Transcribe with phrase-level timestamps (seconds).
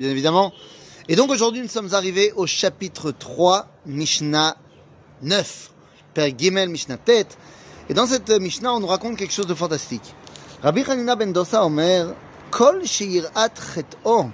[0.00, 0.52] bien évidemment.
[1.08, 4.56] Et donc aujourd'hui, nous sommes arrivés au chapitre 3, Mishnah
[5.22, 5.70] 9,
[6.14, 7.36] Père Gimel, Mishnah Tête.
[7.88, 10.14] Et dans cette Mishnah, on nous raconte quelque chose de fantastique.
[10.62, 12.14] Rabbi Hanina ben Dosa omer,
[12.50, 14.30] Kol she'irat chet'o,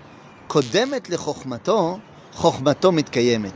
[0.49, 2.00] kodemet lechokmato,
[2.41, 3.55] chokmato mitkayemet.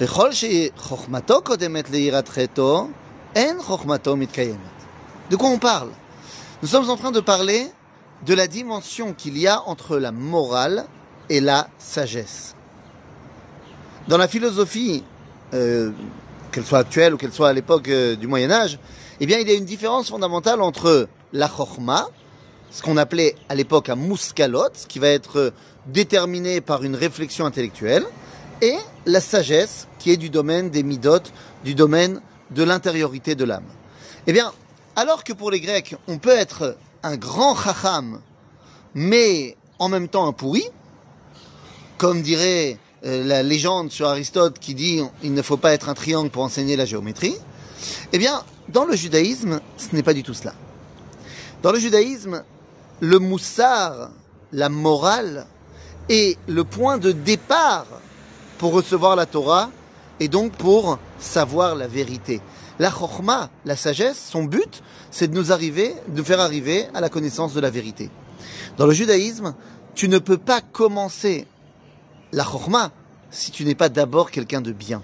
[0.00, 2.86] וכל שחוכמתו קודמת ליראת חטאו,
[3.34, 4.58] אין חוכמתו מתקיימת.
[5.30, 5.90] De quoi on parle
[6.62, 7.66] Nous sommes en train de parler
[8.24, 10.86] de la dimension qu'il y a entre la morale
[11.30, 12.54] et la sagesse.
[14.08, 15.04] Dans la philosophie,
[15.54, 15.92] euh,
[16.52, 18.78] qu'elle soit actuelle ou qu'elle soit à l'époque euh, du Moyen Âge,
[19.20, 22.08] eh bien, il y a une différence fondamentale entre la chorma,
[22.70, 25.50] ce qu'on appelait à l'époque un mouscalot, qui va être euh,
[25.86, 28.04] déterminé par une réflexion intellectuelle,
[28.60, 31.22] et la sagesse, qui est du domaine des midot,
[31.64, 33.64] du domaine de l'intériorité de l'âme.
[34.26, 34.52] Eh bien,
[34.96, 38.20] alors que pour les Grecs, on peut être un grand chacham,
[38.94, 40.64] mais en même temps un pourri,
[42.00, 45.94] comme dirait euh, la légende sur Aristote qui dit il ne faut pas être un
[45.94, 47.36] triangle pour enseigner la géométrie,
[48.14, 50.54] eh bien, dans le judaïsme, ce n'est pas du tout cela.
[51.62, 52.42] Dans le judaïsme,
[53.00, 54.12] le moussard,
[54.50, 55.46] la morale,
[56.08, 57.84] est le point de départ
[58.56, 59.70] pour recevoir la Torah
[60.20, 62.40] et donc pour savoir la vérité.
[62.78, 67.02] La chorma, la sagesse, son but, c'est de nous arriver, de nous faire arriver à
[67.02, 68.08] la connaissance de la vérité.
[68.78, 69.54] Dans le judaïsme,
[69.94, 71.46] tu ne peux pas commencer
[72.32, 72.92] la chorma
[73.30, 75.02] si tu n'es pas d'abord quelqu'un de bien.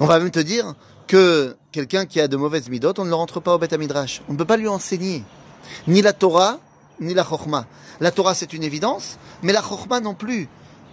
[0.00, 0.74] On va même te dire
[1.06, 4.22] que quelqu'un qui a de mauvaises midot, on ne le rentre pas au Beth Midrash.
[4.28, 5.24] On ne peut pas lui enseigner
[5.86, 6.58] ni la Torah,
[7.00, 7.66] ni la chorma.
[8.00, 10.48] La Torah, c'est une évidence, mais la chorma non plus.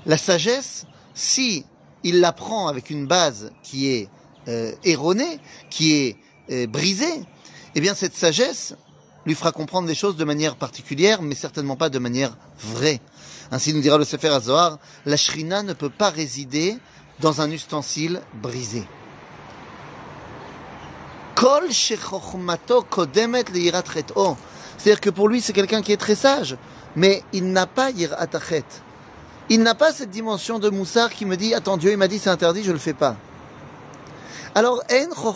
[0.05, 1.65] La sagesse, si
[2.03, 4.09] il l'apprend avec une base qui est
[4.47, 6.17] euh, erronée, qui est
[6.51, 7.23] euh, brisée,
[7.75, 8.75] eh bien cette sagesse
[9.29, 12.99] lui fera comprendre les choses de manière particulière, mais certainement pas de manière vraie.
[13.51, 16.77] Ainsi nous dira le Sefer HaZohar, la shrina ne peut pas résider
[17.19, 18.87] dans un ustensile brisé.
[24.77, 26.57] C'est-à-dire que pour lui, c'est quelqu'un qui est très sage,
[26.95, 28.27] mais il n'a pas yirat
[29.49, 32.17] Il n'a pas cette dimension de moussard qui me dit, attends, Dieu, il m'a dit
[32.17, 33.15] c'est interdit, je le fais pas.
[34.55, 35.27] Alors, en.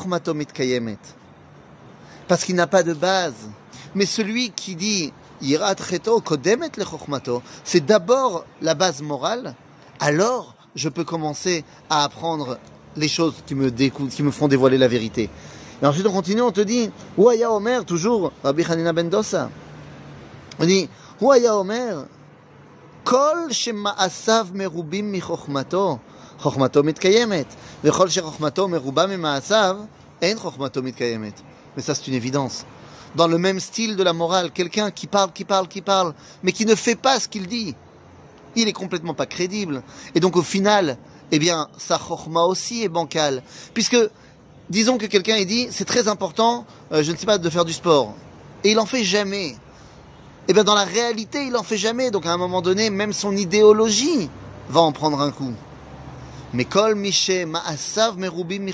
[2.27, 3.49] Parce qu'il n'a pas de base.
[3.95, 5.13] Mais celui qui dit
[6.23, 6.85] Kodemet le
[7.63, 9.55] c'est d'abord la base morale,
[9.99, 12.57] alors je peux commencer à apprendre
[12.95, 15.29] les choses qui me, qui me font dévoiler la vérité.
[15.81, 19.49] Et ensuite on continue, on te dit Ouaya Omer, toujours Rabbi Hanina Bendosa.
[20.59, 20.89] On dit
[21.19, 22.05] Ouaya Omer,
[23.03, 25.99] Kol Shemaasav Merubim Mi Chochmato,
[26.41, 27.47] Chochmato Mitkayemet,
[27.83, 29.77] Vechol Shechochmato Meruba Mi Maasav,
[30.23, 31.33] En Chochmato Mitkayemet.
[31.75, 32.65] Mais ça c'est une évidence
[33.15, 34.51] dans le même style de la morale.
[34.51, 37.75] Quelqu'un qui parle, qui parle, qui parle, mais qui ne fait pas ce qu'il dit.
[38.55, 39.83] Il est complètement pas crédible.
[40.15, 40.97] Et donc au final,
[41.31, 43.41] eh bien, sa chorma aussi est bancale.
[43.73, 43.97] Puisque,
[44.69, 47.65] disons que quelqu'un est dit, c'est très important, euh, je ne sais pas, de faire
[47.65, 48.13] du sport.
[48.63, 49.55] Et il en fait jamais.
[50.47, 52.11] Eh bien, dans la réalité, il en fait jamais.
[52.11, 54.29] Donc à un moment donné, même son idéologie
[54.69, 55.53] va en prendre un coup.
[56.53, 58.67] Mais kol ma'asav merubim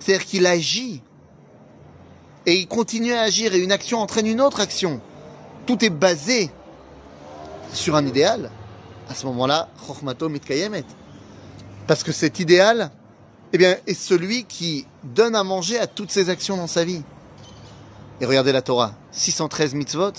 [0.00, 1.02] C'est-à-dire qu'il agit
[2.48, 5.02] et il continue à agir et une action entraîne une autre action,
[5.66, 6.50] tout est basé
[7.74, 8.50] sur un idéal,
[9.10, 10.86] à ce moment-là, Chokhmato mitkayemet.
[11.86, 12.90] Parce que cet idéal,
[13.52, 17.02] eh bien, est celui qui donne à manger à toutes ses actions dans sa vie.
[18.22, 20.12] Et regardez la Torah, 613 mitzvot,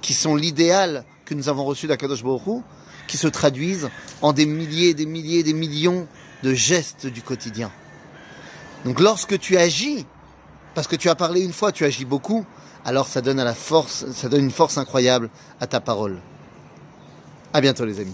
[0.00, 2.62] qui sont l'idéal que nous avons reçu d'Akadosh Baruch
[3.06, 3.90] qui se traduisent
[4.22, 6.08] en des milliers, des milliers, des millions
[6.42, 7.70] de gestes du quotidien.
[8.86, 10.06] Donc lorsque tu agis
[10.76, 12.44] parce que tu as parlé une fois, tu agis beaucoup,
[12.84, 16.18] alors ça donne à la force, ça donne une force incroyable à ta parole.
[17.54, 18.12] À bientôt les amis.